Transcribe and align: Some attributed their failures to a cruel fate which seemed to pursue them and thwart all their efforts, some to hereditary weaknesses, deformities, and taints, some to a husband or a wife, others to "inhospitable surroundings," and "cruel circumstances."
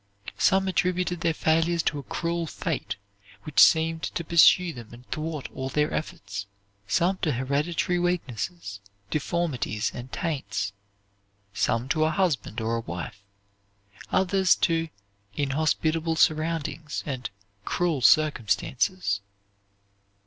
Some 0.39 0.67
attributed 0.67 1.21
their 1.21 1.31
failures 1.35 1.83
to 1.83 1.99
a 1.99 2.01
cruel 2.01 2.47
fate 2.47 2.95
which 3.43 3.59
seemed 3.59 4.01
to 4.01 4.23
pursue 4.23 4.73
them 4.73 4.91
and 4.95 5.05
thwart 5.11 5.47
all 5.53 5.69
their 5.69 5.93
efforts, 5.93 6.47
some 6.87 7.17
to 7.17 7.33
hereditary 7.33 7.99
weaknesses, 7.99 8.79
deformities, 9.11 9.91
and 9.93 10.11
taints, 10.11 10.73
some 11.53 11.87
to 11.89 12.03
a 12.05 12.09
husband 12.09 12.59
or 12.59 12.75
a 12.77 12.81
wife, 12.81 13.21
others 14.11 14.55
to 14.55 14.87
"inhospitable 15.35 16.15
surroundings," 16.15 17.03
and 17.05 17.29
"cruel 17.63 18.01
circumstances." 18.01 19.21